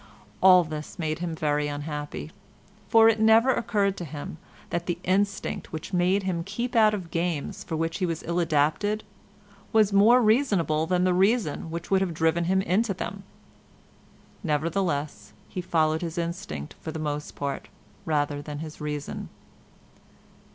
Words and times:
All 0.41 0.63
this 0.63 0.97
made 0.97 1.19
him 1.19 1.35
very 1.35 1.67
unhappy, 1.67 2.31
for 2.89 3.07
it 3.07 3.19
never 3.19 3.51
occurred 3.53 3.95
to 3.97 4.03
him 4.03 4.39
that 4.71 4.87
the 4.87 4.97
instinct 5.03 5.71
which 5.71 5.93
made 5.93 6.23
him 6.23 6.43
keep 6.43 6.75
out 6.75 6.95
of 6.95 7.11
games 7.11 7.63
for 7.63 7.75
which 7.75 7.99
he 7.99 8.07
was 8.07 8.23
ill 8.23 8.39
adapted, 8.39 9.03
was 9.71 9.93
more 9.93 10.19
reasonable 10.19 10.87
than 10.87 11.03
the 11.03 11.13
reason 11.13 11.69
which 11.69 11.91
would 11.91 12.01
have 12.01 12.15
driven 12.15 12.45
him 12.45 12.63
into 12.63 12.95
them. 12.95 13.21
Nevertheless 14.43 15.33
he 15.47 15.61
followed 15.61 16.01
his 16.01 16.17
instinct 16.17 16.73
for 16.81 16.91
the 16.91 16.97
most 16.97 17.35
part, 17.35 17.67
rather 18.03 18.41
than 18.41 18.57
his 18.57 18.81
reason. 18.81 19.29